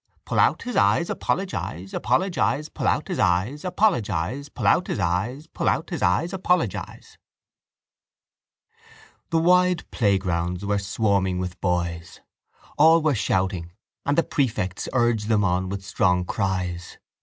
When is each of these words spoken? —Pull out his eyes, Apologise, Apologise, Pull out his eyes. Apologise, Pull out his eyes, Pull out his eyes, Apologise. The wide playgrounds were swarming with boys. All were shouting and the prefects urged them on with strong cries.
—Pull 0.25 0.39
out 0.39 0.63
his 0.63 0.75
eyes, 0.75 1.11
Apologise, 1.11 1.93
Apologise, 1.93 2.69
Pull 2.69 2.87
out 2.87 3.07
his 3.07 3.19
eyes. 3.19 3.63
Apologise, 3.63 4.49
Pull 4.49 4.65
out 4.65 4.87
his 4.87 4.97
eyes, 4.99 5.45
Pull 5.45 5.69
out 5.69 5.91
his 5.91 6.01
eyes, 6.01 6.33
Apologise. 6.33 7.19
The 9.29 9.37
wide 9.37 9.83
playgrounds 9.91 10.65
were 10.65 10.79
swarming 10.79 11.37
with 11.37 11.61
boys. 11.61 12.19
All 12.79 13.03
were 13.03 13.13
shouting 13.13 13.73
and 14.03 14.17
the 14.17 14.23
prefects 14.23 14.89
urged 14.91 15.27
them 15.27 15.43
on 15.43 15.69
with 15.69 15.85
strong 15.85 16.25
cries. 16.25 16.97